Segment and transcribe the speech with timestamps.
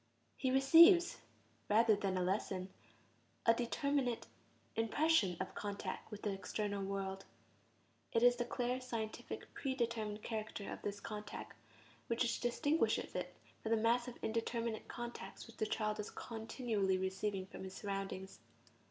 [0.35, 1.19] He receives,
[1.69, 2.69] rather than a lesson,
[3.45, 4.25] a determinate
[4.75, 7.23] impression of contact with the external world;
[8.11, 11.55] it is the clear, scientific, pre determined character of this contact
[12.07, 17.45] which distinguishes it from the mass of indeterminate contacts which the child is continually receiving
[17.45, 18.39] from his surroundings.